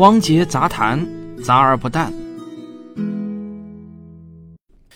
[0.00, 1.06] 汪杰杂谈，
[1.44, 2.10] 杂而不淡。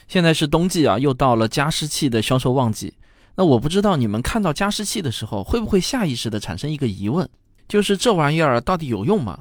[0.09, 2.95] 现在是冬季啊，又到了加湿器的销售旺季。
[3.35, 7.29] 那我不知道你们看到加湿器的时候，会不会下意识的产生一个疑问，
[7.69, 9.41] 就是这玩意儿到底有用吗？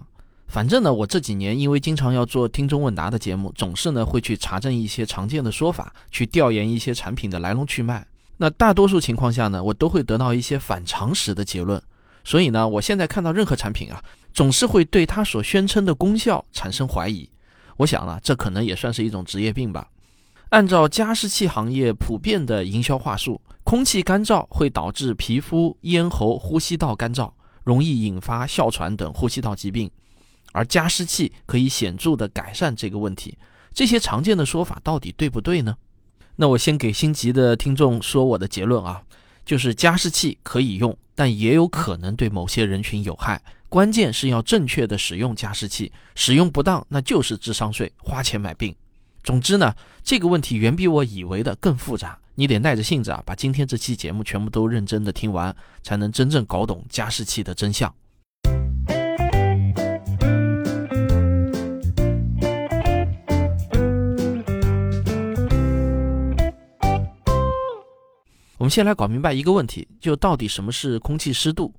[0.50, 8.06] 反正呢，我这几年因为经常要做听众问答的节目，总是呢会去查证一些常见的说法，去调研一些产品的来龙去脉。
[8.36, 11.82] 那大多数情况下呢，我都会得到一些反常识的结论。
[12.24, 14.04] 所以呢，我现在看到任何产品啊，
[14.34, 17.30] 总是会对它所宣称的功效产生怀疑。
[17.78, 19.90] 我想啊，这可能也算是一种职业病吧。
[20.50, 27.32] 按照加湿器行业普遍的营销话术，空气干燥会导致皮肤、咽喉、呼吸道干燥，
[27.64, 29.90] 容易引发哮喘等呼吸道疾病。
[30.52, 33.36] 而加湿器可以显著地改善这个问题。
[33.74, 35.76] 这些常见的说法到底对不对呢？
[36.36, 39.02] 那我先给心急的听众说我的结论啊，
[39.44, 40.96] 就是加湿器可以用。
[41.16, 48.76] 但也有可能对某些人群有害，关键是要正确的使用加湿器，使用不当那就是智商税，花钱买病。
[49.24, 57.94] 总之呢，这个问题远比我以为的更复杂，你得耐着性子啊，把今天这期节目全部都认真的听完，才能真正搞懂加湿器的真相。
[68.64, 71.74] 我们先来搞明白一个问题，就到底什么是空气湿度？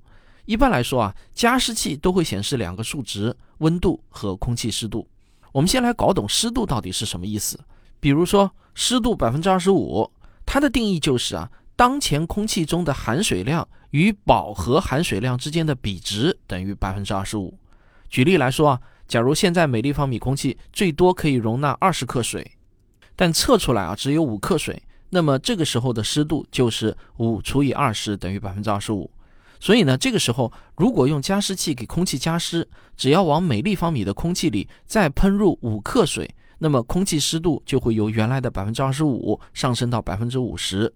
[0.45, 5.07] 一般来说啊，加湿器都会显示两个数值：温度和空气湿度。
[5.51, 7.59] 我们先来搞懂湿度到底是什么意思。
[7.99, 10.07] 比如说，湿度百分之二十五，
[10.45, 17.57] 它的定义就是啊，当前空气中的含水量与饱和含水量之间的比值等于百分之二十五。
[18.09, 22.51] 举例来说啊，假如现在每立方米空气最多可以容纳二十克水，
[23.15, 24.83] 但测出来啊只有五克水。
[25.09, 29.09] 那么这个时候的湿度就是五除以二十等于百分之二十五，
[29.59, 40.91] 所以呢，这个时候如果用加湿器给空气加湿，只要往每立方米的空气里再喷入五克水，那么空气湿度就会由原来的百分之二十五上升到百分之五十。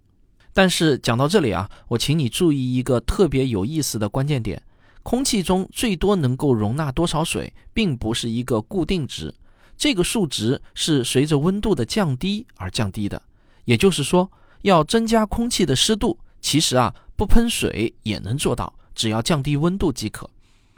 [0.51, 4.62] 但是讲到这里啊，我请你注意一个特别有意思的关键点：
[5.03, 9.33] 空气中最多能够容纳多少水，并不是一个固定值，
[9.78, 13.22] 这个数值是随着温度的降低而降低的。
[13.69, 14.31] 也就是说，
[14.63, 20.28] 要增加空气的湿度，其实啊，不喷水也能做到，只要降低温度即可。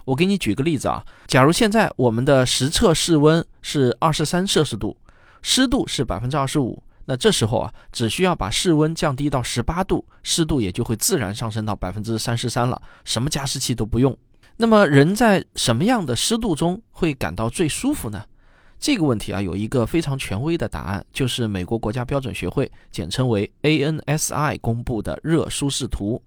[0.04, 4.98] 我给你举个例子啊，假如现在我们的实测室温是二十三摄氏度，
[5.42, 14.18] 湿度是百分之二十五，那这时候啊，只需要把室温降低到十八度，湿度也就会自然上升到百分之三十三了，什么加湿器都不用。
[14.58, 18.26] 那么人在什么样的湿度中会感到最舒服呢？
[18.82, 26.20] 这个问题啊，有一个非常权威的答案，就是美国国家标准学会，简称为 ANSI 公布的热舒适图。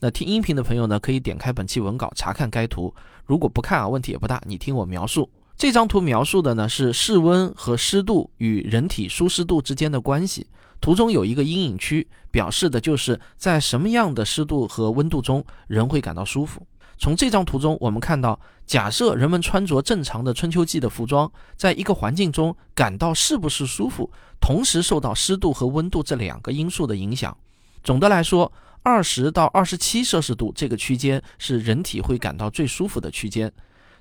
[0.00, 2.92] 那听音频的朋友呢，可以点开本期文稿查看该图。
[3.26, 4.42] 如果不看啊，问题也不大。
[4.44, 10.48] 你听我描述，这张图描述的呢是室温和湿度与人体舒适度之间的关系。
[10.80, 16.66] 图中有一个阴影区，表示的就是在什么样的湿度和温度中，人会感到舒服。
[17.00, 27.34] 从这张图中，我们看到，假设人们穿着正常的春秋季的服装，在一个环境中感到是不是舒服，同时受到湿度和温度这两个因素的影响。
[27.82, 28.52] 总的来说，
[28.82, 33.50] 二十到二十七摄氏度这个区间是人体会感到最舒服的区间。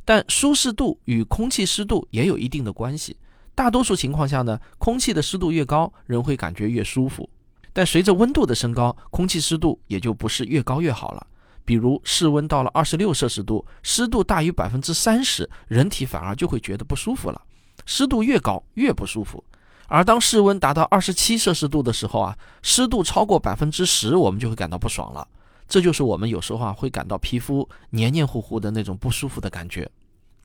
[0.03, 3.15] 但舒适度与空气湿度也有一定的关系。
[3.55, 7.29] 大多数情况下呢，空气的湿度越高，人会感觉越舒服。
[7.71, 11.25] 但随着温度的升高，空气湿度也就不是越高越好了。
[11.69, 17.39] 比如室温到了二十六摄氏度，湿度大于百分之三十，人体反而就会觉得不舒服了。
[17.85, 19.43] 湿度越高越不舒服，
[19.85, 25.27] 而当室温达到二十七摄氏度的时候啊，湿度超过百分之十，我们就会感到不爽了。
[25.67, 29.87] 这就是我们有时候啊会感到皮肤黏黏糊糊的那种不舒服的感觉。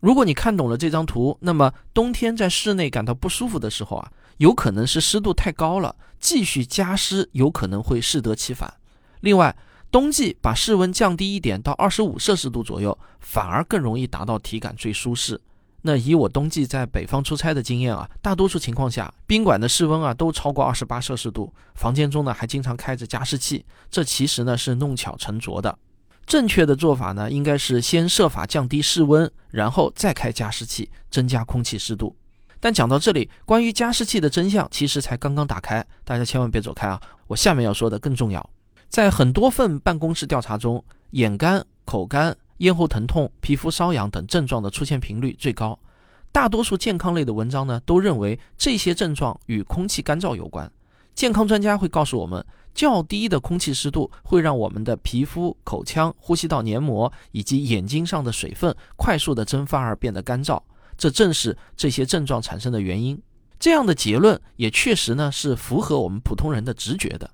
[0.00, 8.74] 如果你看懂了这张图，那么冬天在室内感到不舒服的时候啊，有可能是湿度太高了，继续加湿有可能会适得其反。
[9.20, 9.56] 另外，
[9.94, 15.40] 冬季把室温降低一点到二十五摄氏度左右，反而更容易达到体感最舒适。
[15.82, 23.64] 那以我冬季在北方出差的经验啊，大多数情况下宾馆的室温啊都超过二十八摄氏度，房间中呢还经常开着加湿器。
[23.88, 25.78] 这其实呢是弄巧成拙的。
[26.26, 32.16] 正确的做法呢应该是先设法降低室温，然后再开加湿器，增加空气湿度。
[32.58, 37.00] 但讲到这里，关于加湿器的真相其实才刚刚打开，大家千万别走开啊！
[37.28, 38.50] 我下面要说的更重要。
[38.94, 45.76] 在很多份办公室调查中，眼干、口干、咽喉疼痛、皮肤瘙痒等症状的出现频率最高。
[46.30, 50.70] 大多数健康类的文章呢，都认为这些症状与空气干燥有关。
[51.12, 60.62] 健康专家会告诉我们，较低的空气湿度会让我们的皮肤、口腔、呼吸道黏膜以及眼睛上的水分快速的蒸发而变得干燥。
[60.96, 63.20] 这正是这些症状产生的原因。
[63.58, 67.28] 这样的结论也确实呢是符合我们普通人的直觉的。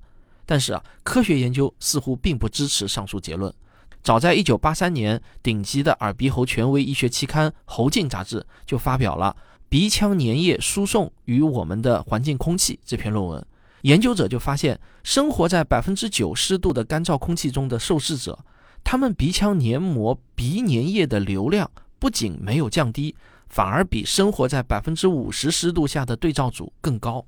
[0.50, 3.54] 但是啊，科学研究似乎并不支持上述结论。
[4.02, 9.36] 早在1983年，顶级的耳鼻喉权威医学期刊《喉镜》杂志就发表了
[9.68, 13.46] 《鼻腔粘液输送与我们的环境空气》这篇论文。
[13.82, 18.36] 研究者就发现，生活在百分之九湿度的干燥空气中的受试者，
[18.82, 21.70] 他们鼻腔黏膜鼻粘液的流量
[22.00, 23.14] 不仅没有降低，
[23.48, 27.24] 反而比生活在百分之五十湿度下的对照组更高。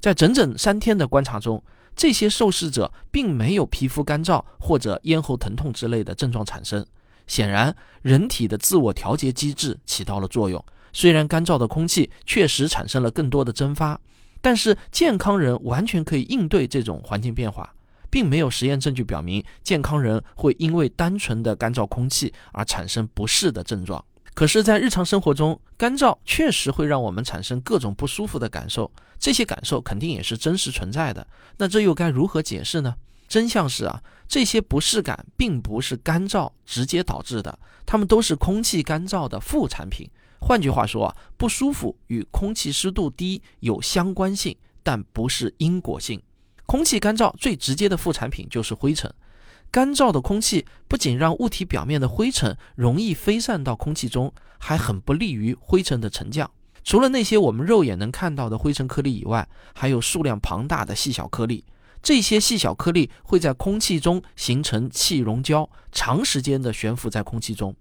[0.00, 1.62] 在整整三天的观察中，
[1.96, 6.84] 这些受试者并没有皮肤干燥或者咽喉疼痛之类的症状产生。
[7.26, 10.62] 显然，人体的自我调节机制起到了作用。
[10.92, 13.98] 虽然干燥的空气确实产生了更多的蒸发，
[14.40, 17.74] 但是健康人完全可以应对这种环境变化，
[18.10, 24.04] 并没有实验证据表明健康人会因为单纯的干燥空气而产生不适的症状。
[24.34, 31.24] 可是，在日常生活中，干燥确实会让我们产生各种不舒服的感受，这些感受肯定也是真实存在的。
[31.56, 32.96] 那这又该如何解释呢？
[33.28, 40.10] 真相是啊，这些不适感并不是干燥直接导致的，它们都是空气干燥的副产品。
[40.40, 46.20] 换句话说啊，不舒服与空气湿度低有相关性，但不是因果性。
[46.66, 49.12] 空气干燥最直接的副产品就是灰尘。
[49.74, 56.48] 干燥的空气不仅让物体表面的灰尘容易飞散到空气中，还很不利于灰尘的沉降。
[56.84, 61.64] 除了那些我们肉眼能看到的灰尘颗粒以外，还有数量庞大的细小颗粒。
[62.00, 67.74] 这些细小颗粒会在空气中形成气溶胶，长时间的悬浮在空气中。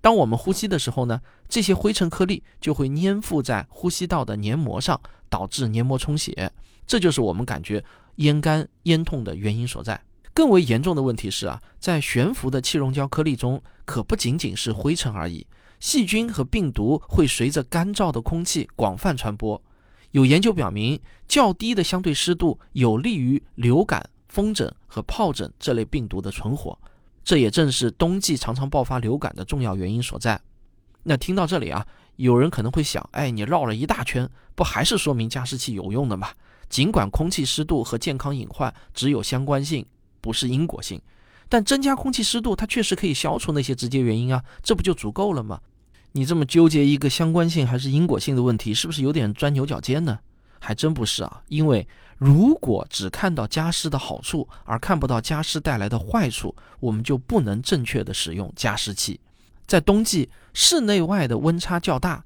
[0.00, 6.50] 当我们呼吸的时候呢，这些灰尘颗粒就会粘附在呼吸道的黏膜上，导致黏膜充血。
[6.84, 7.84] 这就是我们感觉
[8.16, 10.00] 咽干、咽痛的原因所在。
[10.38, 15.44] 更为严重的问题是啊，在悬浮的气溶胶颗粒中，可不仅仅是灰尘而已，
[15.80, 19.60] 细菌和病毒会随着干燥的空气广泛传播。
[20.12, 26.78] 有研究表明，较低的相对湿度有利于流感、风疹和疱疹这类病毒的存活，
[27.24, 30.40] 这也正是冬季常常爆发流感的重要原因所在。
[31.02, 36.28] 那听到这里啊，有人可能会想，哎，你绕了一大圈，不还是说明加湿器有用的吗？
[36.68, 39.84] 尽管空气湿度和健康隐患只有相关性。
[40.20, 41.00] 不是因果性，
[41.48, 45.60] 但增加空气湿度，它确实可以消除那些直接原因啊，这不就足够了吗？
[46.12, 50.18] 你这么纠结一个相关性还是因果性的问题，是不是有点钻牛角尖呢？
[50.60, 51.86] 还真不是啊，因为
[52.16, 59.20] 如果只看到加湿的好处，而看不到加湿带来的坏处，我们就不能正确的使用加湿器。
[59.66, 62.24] 在冬季，室内外的温差较大，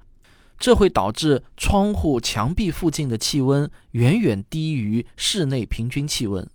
[0.59, 6.49] 这会导致窗户墙壁附近的气温远远低于室内平均气温。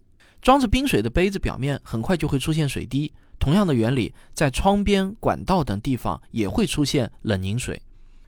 [0.48, 7.82] 装着冰水的杯子表面很快就会出现水滴，同样的原理，在窗边、管道等地方也会出现冷凝水。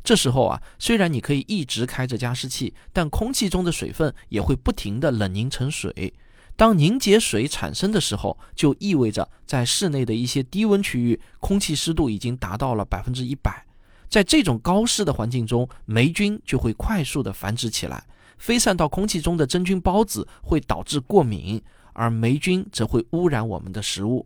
[0.03, 6.13] 这时候啊，虽然你可以一直开着加湿器，但空气中的水分也会不停地冷凝成水。
[6.57, 13.65] 当凝结水产生的时候，就意味着在室内的一些低温区域，空气湿度已经达到了百分之一百。
[14.09, 18.03] 在这种高湿的环境中，霉菌就会快速地繁殖起来，
[18.37, 21.63] 飞散到空气中的真菌孢子会导致过敏。
[21.99, 24.25] 而霉菌则会污染我们的食物。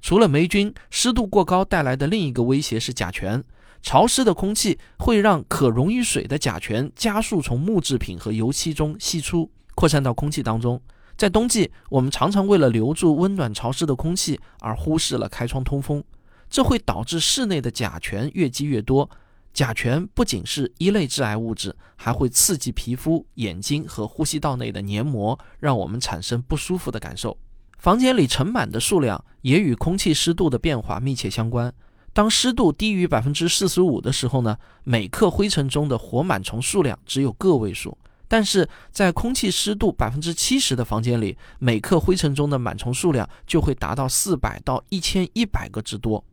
[0.00, 3.44] 除了霉菌，湿度过高带来的另一个威胁是甲醛。
[3.82, 10.80] 潮湿的空气会让可溶于水的甲醛加速从木制品和油漆中析出，扩散到空气当中。
[11.18, 16.02] 在冬季，我们常常为了留住温暖潮湿的空气而忽视了开窗通风，
[16.48, 19.10] 这会导致室内的甲醛越积越多。
[19.52, 27.36] 甲醛不仅是一类致癌物质，还会刺激皮肤、眼睛和呼吸道内的黏膜，让我们产生不舒服的感受。
[27.78, 31.72] 房间里尘螨的数量也与空气湿度的变化密切相关。
[32.14, 37.90] 当湿度低于百分之四十五的时候呢，每克灰尘中的活螨虫数量只有个位数；
[38.28, 46.24] 但是在空气湿度百分之七十的房间里，每克灰尘中的螨虫数量就会达到四百到一千一百个之多。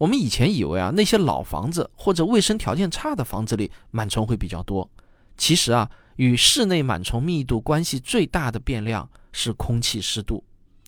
[0.00, 4.90] 我们以前以为啊，那些老房子或者卫生条件差的房子里螨虫会比较多。
[5.36, 10.42] 其实啊，与室内螨虫密度关系最大的变量是空气湿度。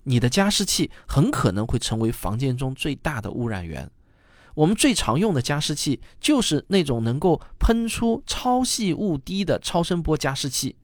[0.05, 3.91] 你的加湿器很可能会成为房间中最大的污染源。
[4.55, 10.75] 我们最常用的加湿器就是那种能够喷出超细雾滴的超声波加湿器。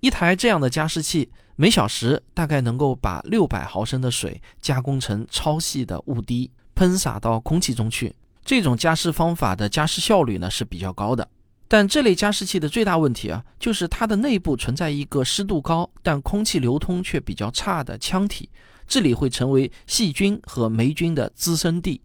[0.00, 6.50] 一台这样的加湿器每小时大概能够把六百毫升的水加工成超细的雾滴。
[6.74, 8.14] 喷洒到空气中去，
[8.44, 11.28] 这种加湿方法的加湿效率呢是比较高的。
[11.68, 18.50] 但这类加湿器的最大问题啊，就是它的内部存在一个湿度高但空气流通却比较差的腔体，
[18.86, 22.02] 这里会成为细菌和霉菌的滋生地。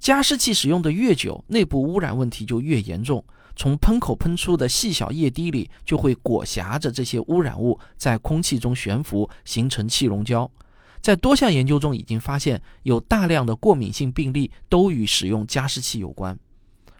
[0.00, 3.24] 加湿器使用的越久，内部污染问题就越严重。
[3.56, 10.50] 从喷口喷出的细小液滴里，就会裹挟着这些污染物在空气中悬浮，形成气溶胶。
[11.04, 16.34] 在多项研究中已经发现，有大量的过敏性病例都与使用加湿器有关。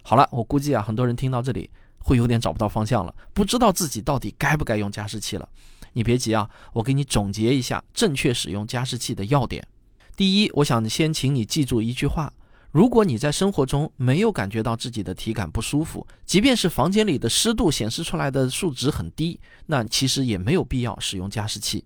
[0.03, 1.71] 好了，我估计啊，很多人听到这里
[2.01, 5.49] 会有点找不到方向了，不知道自己到底该不该用加湿器了。
[5.95, 9.67] 你别急啊，我给你总结一下正确使用加湿器的要点。
[10.15, 12.31] 第一，我想先请你记住一句话。
[12.73, 21.83] 如果你在生活中没有感觉到自己的体感不舒服，即便是房间里的湿度显示出来的数值很低，那其实也没有必要使用加湿器。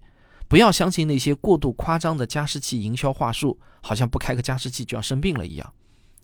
[0.49, 5.73] 不要相信那些过度夸张的加湿器营销话术，好像不开个加湿器就要生病了一样。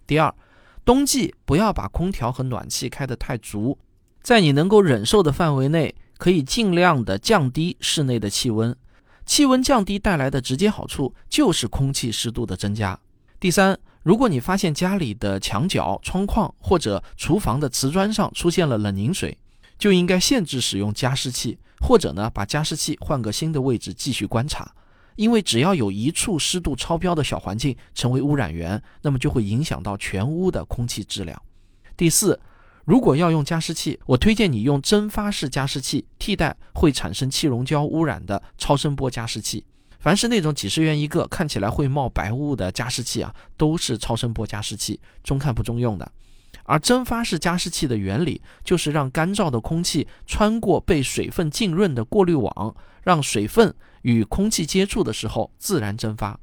[0.07, 0.35] 第二，
[0.85, 3.78] 冬季不要把空调和暖气开得太足，
[4.23, 8.75] 在你能够忍受的范围内，可以尽量的降低室内的气温。
[9.26, 12.99] 气温降低带来的直接好处就是空气湿度的增加。
[13.38, 13.78] 第三。
[14.04, 19.38] 如果你发现家里的墙角、窗框或者厨房的瓷砖上出现了冷凝水，
[19.78, 24.75] 就应该限制使用加湿器，或者呢把加湿器换个新的位置继续观察。
[25.16, 31.40] 因为只要有一处湿度超标的小环境成为污染源，那么就会影响到全屋的空气质量。
[31.97, 32.40] 第四，
[32.85, 39.64] 如果要用加湿器，我推荐你用蒸发式加湿器替代会产生气溶胶污染的超声波加湿器。
[40.00, 46.11] 凡是那种几十元一个、看起来会冒白雾的加湿器啊，都是超声波加湿器，中看不中用的。
[46.64, 56.38] 而蒸发式加湿器的原理就是让干燥的空气穿过被水分浸润的过滤网，让水分与空气接触的时候自然蒸发。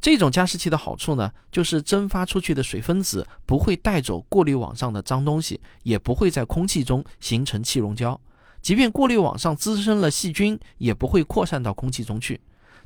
[0.00, 8.20] 这种加湿器的好处呢，就是蒸发出去的水分子不会带走过滤网上的脏东西，也不会在空气中形成气溶胶。
[8.62, 12.40] 即便过滤网上滋生了细菌，也不会扩散到空气中去。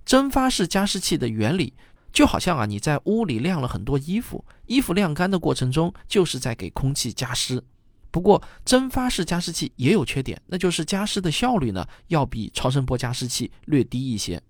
[0.05, 1.75] 蒸发式加湿器的原理
[2.12, 7.62] 就好像啊，你在屋里晾了很多衣服，衣服晾干的过程中就是在给空气加湿。
[8.11, 14.42] 不过，蒸发式加湿器也有缺点，那就是加湿的效率呢要比超声波加湿器略低一些。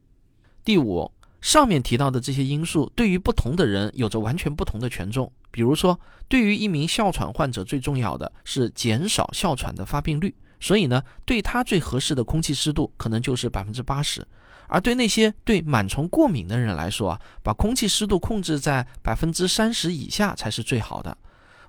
[0.64, 5.31] 第五，上面提到的这些因素对于不同的人有着完全不同的权重。
[5.52, 14.26] 比如说，对于一名哮喘患者，最重要的是减少哮喘的发病率，所以呢，对他最合适的空气湿度可能就是百分之八十。
[14.73, 21.14] 而对那些对螨虫过敏的人来说啊，把空气湿度控制在百分之三十以下才是最好的。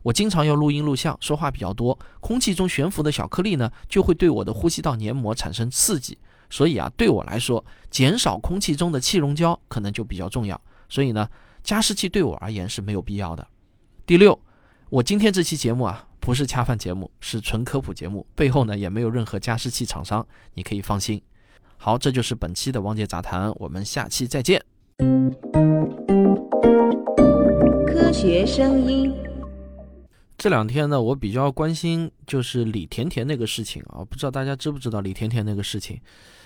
[0.04, 6.18] 我经常要录音录像，说话比较多，空气中悬浮的小颗粒呢，就会对我的呼吸道黏膜产生刺激。
[6.50, 10.60] 所以啊，对我来说，减少空气中的气溶胶可能就比较重要。
[10.88, 11.30] 所以呢，
[11.62, 13.46] 加湿器对我而言是没有必要的。
[14.06, 14.40] 第六，
[14.90, 21.22] 我今天这期节目啊，不是恰饭节目，是纯科普节目，背后呢也没有任何加湿器厂商，你可以放心。
[21.86, 24.64] 好，这就是本期的王杰杂谈，我们下期再见。
[27.86, 29.14] 科学声音。
[30.38, 36.00] 这两天呢，我比较关心就是李甜甜那个事情啊，不知道大家知不知道李甜甜那个事情。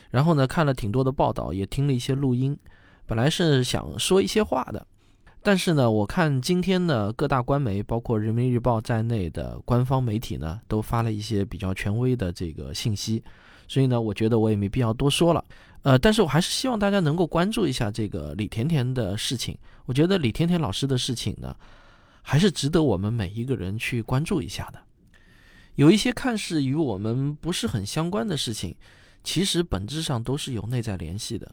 [0.10, 2.58] 然后呢，看了挺多的报道，也听了一些录音。
[3.06, 4.88] 本来是想说一些话的，
[5.44, 13.24] 但是呢，我看今天的各大官媒，包括人民日报在内的官方媒体呢，都发了一些比较权威的这个信息。
[13.68, 15.44] 所以呢，我觉得我也没必要多说了，
[15.82, 19.58] 呃，但是我还是希望大家能够关注一下这个李甜甜的事情。
[19.86, 21.56] 我觉得李甜甜老师的事情呢，
[22.22, 24.80] 还是值得我们每一个人去关注一下的。
[25.76, 28.76] 有一些看似与我们不是很相关的事情，
[29.24, 31.52] 其实本质上都是有内在联系的。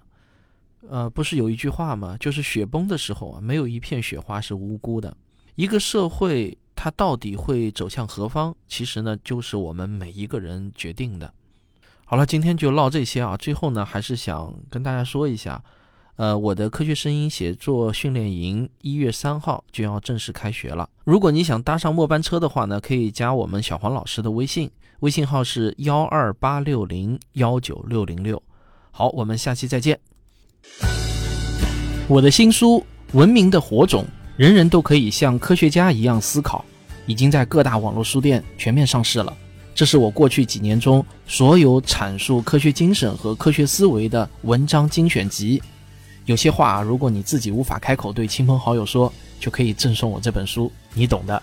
[0.89, 2.17] 呃，不是有一句话吗？
[2.19, 5.17] 就是雪崩的时候啊，没有一片雪花是无辜的。
[5.57, 11.33] 一个社会它到底会走向何方，其实呢，就是我们每一个人决定的。
[12.07, 13.37] 好了，今天就唠这些啊。
[13.37, 15.63] 最后呢，还是想跟大家说一下，
[16.17, 20.89] 呃，我的科学声音写作训练营一月三号就要正式开学了。
[21.05, 24.71] 如果你想搭上末班车的话呢，可以加我们小黄老师的微信，
[25.01, 28.41] 微信号是幺二八六零幺九六零六。
[28.91, 29.99] 好，我们下期再见。
[32.07, 32.85] 我的新书
[33.19, 34.05] 《文明的火种》，
[34.37, 36.63] 人人都可以像科学家一样思考，
[37.07, 39.35] 已经在各大网络书店全面上市了。
[39.75, 45.61] 这是我过去几年中所有阐述科学精神和科学思维的文章精选集。
[46.27, 51.43] 有些话，如果你自己无法开口对亲朋好友说，就可以赠送我这本书，你懂的。